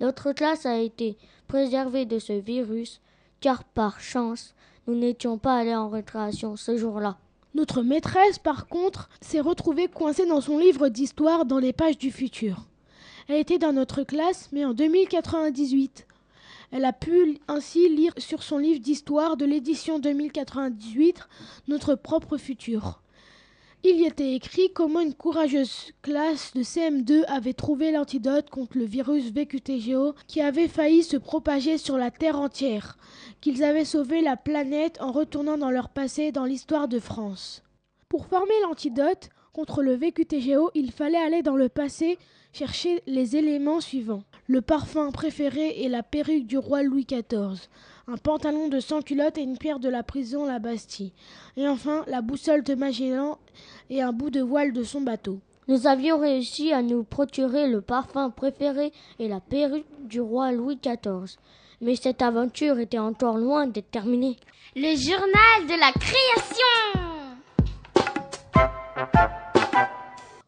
[0.00, 1.16] Notre classe a été
[1.48, 3.00] préservée de ce virus,
[3.40, 4.54] car par chance,
[4.86, 7.16] nous n'étions pas allés en récréation ce jour-là.
[7.54, 12.10] Notre maîtresse, par contre, s'est retrouvée coincée dans son livre d'histoire dans les pages du
[12.10, 12.66] futur.
[13.28, 16.06] Elle était dans notre classe, mais en 2098.
[16.72, 21.20] Elle a pu ainsi lire sur son livre d'histoire de l'édition 2098
[21.68, 23.00] notre propre futur.
[23.86, 28.86] Il y était écrit comment une courageuse classe de CM2 avait trouvé l'antidote contre le
[28.86, 32.96] virus VQTGO qui avait failli se propager sur la Terre entière,
[33.42, 37.62] qu'ils avaient sauvé la planète en retournant dans leur passé dans l'histoire de France.
[38.08, 42.18] Pour former l'antidote contre le VQTGO, il fallait aller dans le passé
[42.54, 44.22] chercher les éléments suivants.
[44.46, 47.68] Le parfum préféré et la perruque du roi Louis XIV,
[48.06, 51.12] un pantalon de sans culotte et une pierre de la prison La Bastille.
[51.56, 53.38] Et enfin, la boussole de Magellan
[53.90, 55.40] et un bout de voile de son bateau.
[55.66, 60.76] Nous avions réussi à nous procurer le parfum préféré et la perruque du roi Louis
[60.76, 61.36] XIV.
[61.80, 64.36] Mais cette aventure était encore loin d'être terminée.
[64.76, 67.04] Le journal de la création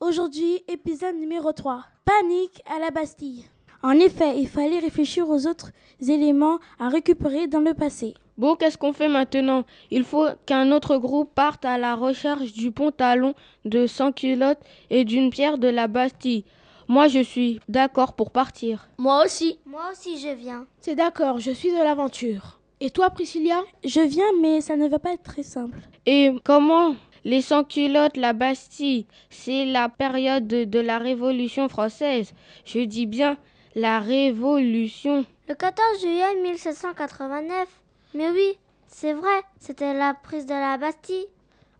[0.08, 1.84] Aujourd'hui, épisode numéro 3.
[2.04, 3.44] Panique à la Bastille.
[3.82, 8.14] En effet, il fallait réfléchir aux autres éléments à récupérer dans le passé.
[8.38, 9.64] Bon, qu'est-ce qu'on fait maintenant?
[9.90, 13.34] Il faut qu'un autre groupe parte à la recherche du pantalon
[13.64, 16.44] de sans culotte et d'une pierre de la Bastille.
[16.86, 18.88] Moi, je suis d'accord pour partir.
[18.98, 19.58] Moi aussi.
[19.66, 20.66] Moi aussi, je viens.
[20.82, 22.60] C'est d'accord, je suis de l'aventure.
[22.78, 23.60] Et toi, Priscilla?
[23.84, 25.80] Je viens, mais ça ne va pas être très simple.
[26.04, 26.94] Et comment
[27.26, 32.32] les sans-culottes, la Bastille, c'est la période de, de, la Révolution française.
[32.64, 33.36] Je dis bien
[33.74, 35.26] la Révolution.
[35.48, 37.66] Le 14 juillet 1789.
[38.14, 38.56] Mais oui,
[38.86, 41.26] c'est vrai, c'était la prise de la Bastille.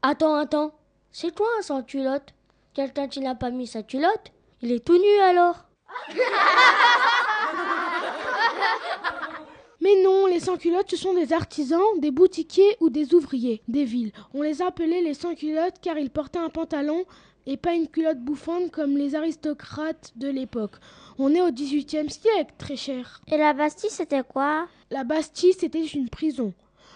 [0.03, 0.73] Attends, attends.
[1.13, 2.35] C'est toi un sans-culotte?
[2.75, 4.33] Quelqu'un qui n'a pas mis sa culotte
[4.63, 5.65] Il est tout nu alors
[9.81, 14.13] Mais non, les sans-culottes, ce sont des artisans, des boutiquiers ou des ouvriers des villes.
[14.35, 17.05] On les appelait les sans-culottes car ils portaient un pantalon
[17.47, 20.77] et pas une culotte bouffante comme les aristocrates de l'époque.
[21.19, 23.21] On est au XVIIIe siècle, très cher.
[23.31, 24.67] Et la Bastille, c'était quoi?
[24.91, 26.53] La Bastille, c'était une prison.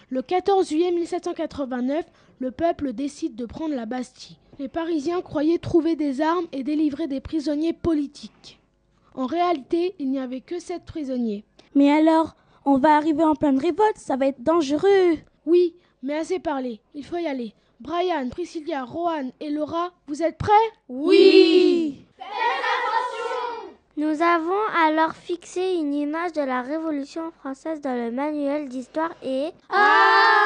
[0.09, 2.05] Le 14 juillet 1789,
[2.41, 4.39] le peuple décide de prendre la Bastille.
[4.59, 8.59] Les Parisiens croyaient trouver des armes et délivrer des prisonniers politiques.
[9.15, 11.45] En réalité, il n'y avait que sept prisonniers.
[11.75, 12.35] Mais alors,
[12.65, 15.19] on va arriver en pleine révolte, ça va être dangereux.
[15.47, 17.55] Oui, mais assez parlé, il faut y aller.
[17.81, 20.53] Brian, Priscilla, Rohan et Laura, vous êtes prêts?
[20.89, 22.05] Oui.
[22.17, 23.75] Faites attention.
[23.97, 29.51] Nous avons alors fixé une image de la Révolution française dans le manuel d'histoire et...
[29.71, 30.41] Ah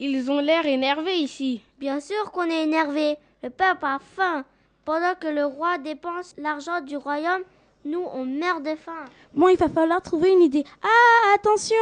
[0.00, 1.62] Ils ont l'air énervés ici.
[1.78, 3.16] Bien sûr qu'on est énervés.
[3.42, 4.44] Le peuple a faim.
[4.84, 7.42] Pendant que le roi dépense l'argent du royaume,
[7.84, 9.04] nous, on meurt de faim.
[9.34, 10.64] Bon, il va falloir trouver une idée.
[10.82, 11.74] Ah, attention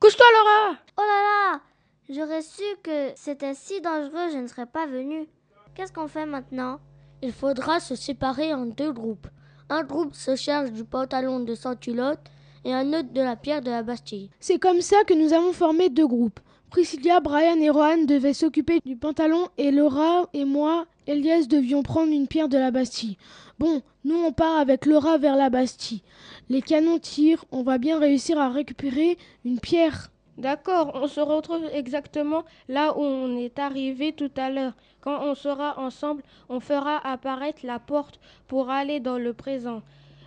[0.00, 1.22] Couche-toi, Laura Oh là
[1.54, 1.60] là
[2.08, 5.26] J'aurais su que c'était si dangereux, je ne serais pas venue.
[5.74, 6.80] Qu'est-ce qu'on fait maintenant?
[7.20, 9.26] Il faudra se séparer en deux groupes.
[9.68, 12.20] Un groupe se charge du pantalon de sans culotte
[12.64, 14.30] et un autre de la pierre de la Bastille.
[14.40, 16.40] C'est comme ça que nous avons formé deux groupes.
[16.70, 22.12] Priscilla, Brian et Rohan devaient s'occuper du pantalon et Laura et moi, Elias, devions prendre
[22.12, 23.16] une pierre de la Bastille.
[23.58, 26.02] Bon, nous on part avec Laura vers la Bastille.
[26.50, 29.16] Les canons tirent, on va bien réussir à récupérer
[29.46, 30.10] une pierre.
[30.36, 34.74] D'accord, on se retrouve exactement là où on est arrivé tout à l'heure.
[35.00, 39.82] Quand on sera ensemble, on fera apparaître la porte pour aller dans le présent.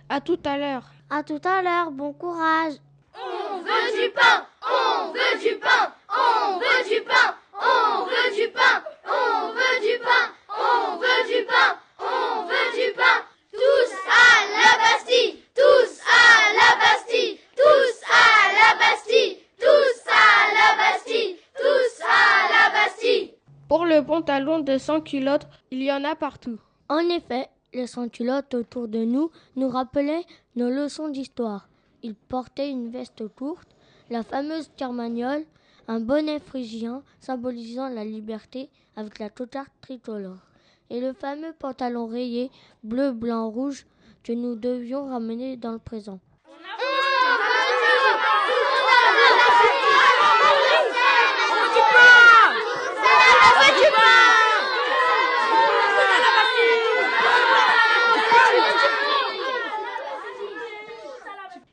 [0.08, 0.90] À tout à l'heure.
[1.08, 2.74] À tout à l'heure, bon courage.
[3.14, 8.50] On veut du pain, on veut du pain, on veut du pain, on veut du
[8.52, 13.18] pain, on veut du pain, on veut du pain, on veut du pain.
[13.52, 20.76] Tous à la Bastille, tous à la Bastille, tous à la Bastille, tous à la
[20.76, 23.34] Bastille, tous à la Bastille.
[23.68, 26.58] Pour le pantalon de sans culottes, il y en a partout.
[26.88, 31.68] En effet, les sans-culottes autour de nous nous rappelaient nos leçons d'histoire.
[32.02, 33.68] Ils portaient une veste courte,
[34.10, 35.44] la fameuse carmagnole,
[35.88, 40.46] un bonnet phrygien symbolisant la liberté avec la cocarde tricolore,
[40.90, 42.50] et le fameux pantalon rayé
[42.82, 43.86] bleu, blanc, rouge
[44.22, 46.20] que nous devions ramener dans le présent.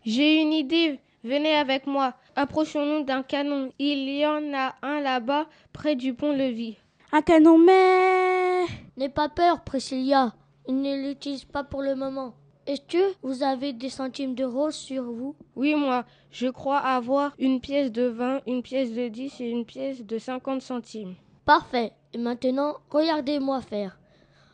[0.06, 2.14] J'ai une idée, venez avec moi.
[2.36, 3.72] Approchons-nous d'un canon.
[3.80, 6.78] Il y en a un là-bas, près du pont-levis.
[7.12, 8.66] Un canon, mais...
[8.98, 10.34] N'aie pas peur, Priscilla.
[10.68, 12.34] Il ne l'utilise pas pour le moment.
[12.68, 15.36] Est-ce que vous avez des centimes d'euros sur vous?
[15.56, 16.06] Oui, moi.
[16.30, 20.18] Je crois avoir une pièce de 20, une pièce de 10 et une pièce de
[20.20, 21.16] 50 centimes.
[21.46, 21.94] Parfait.
[22.14, 23.98] Et maintenant, regardez-moi faire.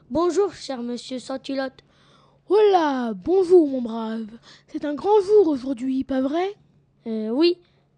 [0.09, 1.83] Bonjour, cher monsieur Santilotte.
[2.47, 4.27] Voilà, bonjour, mon brave.
[4.67, 6.55] C'est un grand jour aujourd'hui, pas vrai?
[7.07, 7.57] Euh, Oui.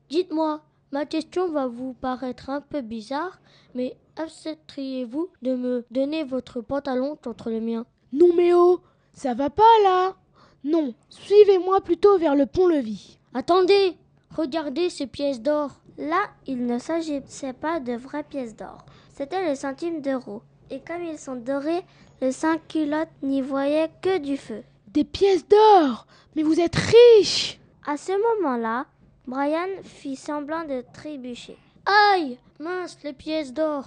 [0.09, 0.61] Dites-moi,
[0.93, 3.41] ma question va vous paraître un peu bizarre,
[3.75, 7.85] mais accepteriez-vous de me donner votre pantalon contre le mien?
[8.13, 8.79] Non, mais oh,
[9.13, 10.15] ça va pas là
[10.63, 13.17] Non, suivez-moi plutôt vers le pont-levis.
[13.33, 13.97] Attendez
[14.35, 15.71] Regardez ces pièces d'or.
[15.97, 18.85] Là, il ne s'agissait pas de vraies pièces d'or.
[19.13, 20.41] C'était les centimes d'euros.
[20.69, 21.83] Et comme ils sont dorés,
[22.21, 24.63] les cinq culottes n'y voyaient que du feu.
[24.87, 28.11] Des pièces d'or Mais vous êtes riche À ce
[28.41, 28.85] moment-là,
[29.27, 31.57] Brian fit semblant de trébucher.
[31.85, 33.85] Aïe Mince, les pièces d'or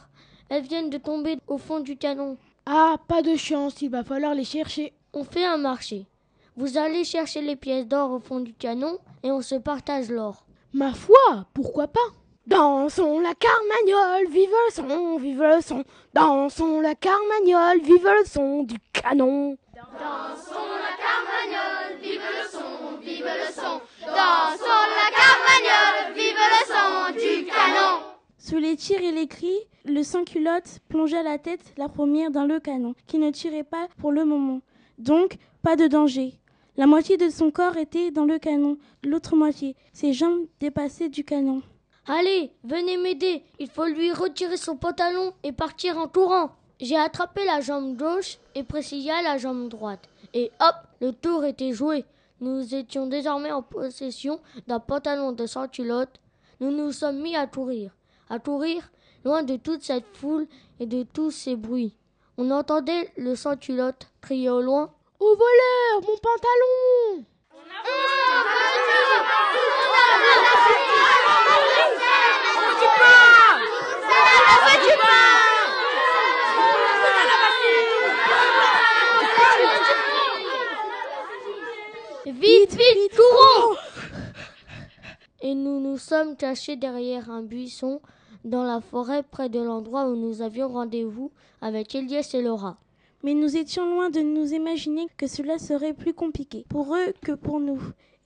[0.48, 2.36] Elles viennent de tomber au fond du canon.
[2.66, 4.92] Ah, pas de chance, il va falloir les chercher.
[5.12, 6.06] On fait un marché.
[6.56, 10.44] Vous allez chercher les pièces d'or au fond du canon et on se partage l'or.
[10.72, 11.98] Ma foi, pourquoi pas?
[12.46, 15.84] Dansons la carmagnole, vive le son, vive le son.
[16.14, 19.58] Dansons la carmagnole, vive le son du canon.
[19.74, 23.80] Dansons la carmagnole, vive le son, vive le son.
[24.06, 28.02] Dansons la carmagnole, vive le son du canon.
[28.38, 32.58] Sous les tirs et les cris, le sans-culotte plongea la tête la première dans le
[32.58, 34.60] canon, qui ne tirait pas pour le moment.
[34.98, 36.32] Donc, pas de danger.
[36.78, 41.22] La moitié de son corps était dans le canon, l'autre moitié, ses jambes dépassaient du
[41.22, 41.62] canon.
[42.06, 43.44] Allez, venez m'aider.
[43.58, 46.50] Il faut lui retirer son pantalon et partir en courant.
[46.80, 50.08] J'ai attrapé la jambe gauche et Priscilla la jambe droite.
[50.32, 52.04] Et hop, le tour était joué.
[52.40, 56.20] Nous étions désormais en possession d'un pantalon de sans culotte.
[56.60, 57.90] Nous nous sommes mis à courir.
[58.30, 58.90] À courir,
[59.24, 60.46] loin de toute cette foule
[60.78, 61.94] et de tous ces bruits.
[62.38, 67.26] On entendait le sans culotte crier au loin Au voleur, mon pantalon
[82.26, 83.76] Vite, vite, courons
[85.42, 88.00] Et nous nous sommes cachés derrière un buisson
[88.44, 92.78] dans la forêt près de l'endroit où nous avions rendez-vous avec Elias et Laura.
[93.22, 97.32] Mais nous étions loin de nous imaginer que cela serait plus compliqué pour eux que
[97.32, 97.80] pour nous.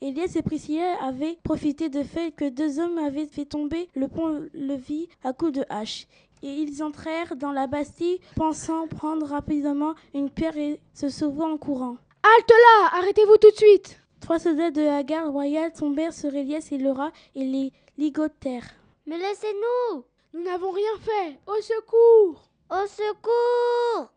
[0.04, 5.08] Elias et Priscilla avaient profité du fait que deux hommes avaient fait tomber le pont-levis
[5.24, 6.06] à coups de hache.
[6.42, 11.56] Et ils entrèrent dans la Bastille, pensant prendre rapidement une pierre et se sauver en
[11.56, 11.96] courant.
[12.22, 13.98] Halte là Arrêtez-vous tout de suite!
[14.20, 18.74] Trois soldats de la garde royale tombèrent sur Elias et Laura et les ligotèrent.
[19.06, 20.04] Mais laissez-nous!
[20.34, 21.38] Nous n'avons rien fait!
[21.46, 22.50] Au secours!
[22.68, 24.10] Au secours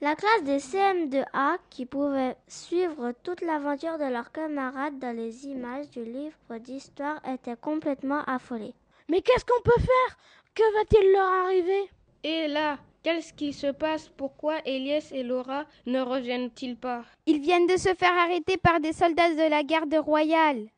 [0.00, 5.90] La classe des CM2A, qui pouvait suivre toute l'aventure de leurs camarades dans les images
[5.90, 8.72] du livre d'histoire, était complètement affolée.
[9.08, 10.18] Mais qu'est-ce qu'on peut faire?
[10.54, 11.90] Que va-t-il leur arriver?
[12.22, 14.08] Et là, qu'est-ce qui se passe?
[14.08, 17.02] Pourquoi Elias et Laura ne reviennent-ils pas?
[17.26, 20.68] Ils viennent de se faire arrêter par des soldats de la garde royale.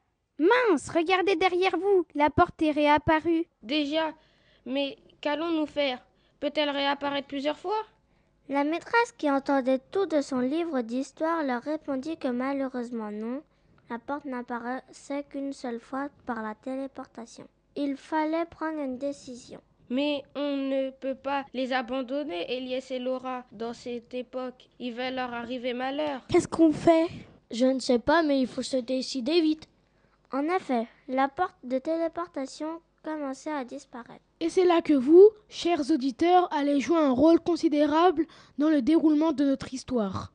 [0.40, 3.44] Mince, regardez derrière vous, la porte est réapparue.
[3.62, 4.14] Déjà,
[4.64, 5.98] mais qu'allons-nous faire?
[6.40, 7.82] Peut-elle réapparaître plusieurs fois?
[8.48, 13.42] La maîtresse qui entendait tout de son livre d'histoire leur répondit que malheureusement non,
[13.90, 17.46] la porte n'apparaissait qu'une seule fois par la téléportation.
[17.76, 19.60] Il fallait prendre une décision.
[19.90, 24.68] Mais on ne peut pas les abandonner, Elias et Laura, dans cette époque.
[24.78, 26.22] Il va leur arriver malheur.
[26.28, 27.08] Qu'est-ce qu'on fait?
[27.50, 29.68] Je ne sais pas, mais il faut se décider vite.
[30.32, 34.24] En effet, la porte de téléportation commencé à disparaître.
[34.38, 38.26] Et c'est là que vous, chers auditeurs, allez jouer un rôle considérable
[38.56, 40.32] dans le déroulement de notre histoire.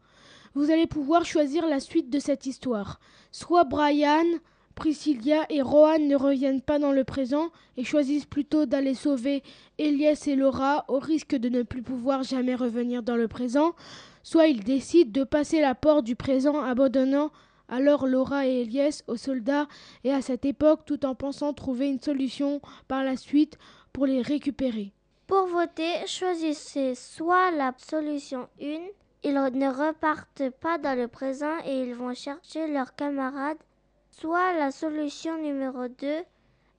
[0.54, 3.00] Vous allez pouvoir choisir la suite de cette histoire.
[3.32, 4.26] Soit Brian,
[4.74, 9.44] Priscilla et Rohan ne reviennent pas dans le présent et choisissent plutôt d'aller sauver
[9.78, 13.76] Elias et Laura au risque de ne plus pouvoir jamais revenir dans le présent,
[14.24, 17.32] soit ils décident de passer la porte du présent abandonnant
[17.70, 19.68] alors Laura et Elias aux soldats
[20.04, 23.58] et à cette époque tout en pensant trouver une solution par la suite
[23.94, 24.92] pour les récupérer.
[25.28, 28.80] Pour voter, choisissez soit la solution 1,
[29.24, 33.58] ils ne repartent pas dans le présent et ils vont chercher leurs camarades,
[34.12, 36.24] soit la solution numéro 2,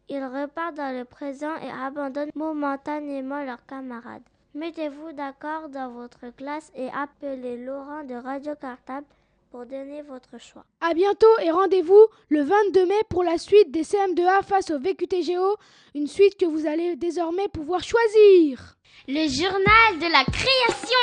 [0.08, 4.22] ils repartent dans le présent et abandonnent momentanément leurs camarades.
[4.54, 9.06] Mettez-vous d'accord dans votre classe et appelez Laurent de Radio Cartable
[9.50, 10.64] pour donner votre choix.
[10.80, 15.56] À bientôt et rendez-vous le 22 mai pour la suite des CM2A face au VQTGO,
[15.94, 18.76] une suite que vous allez désormais pouvoir choisir.
[19.08, 20.96] Le journal de la création.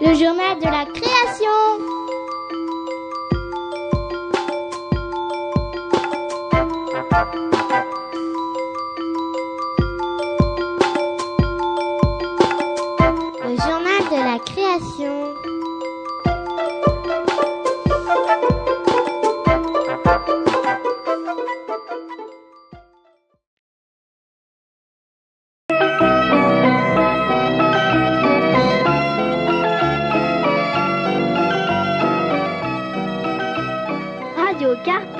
[0.00, 1.09] Le journal de la création.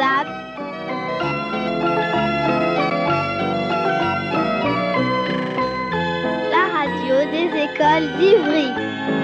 [0.01, 0.25] La
[6.73, 9.20] radio des écoles d'Ivry.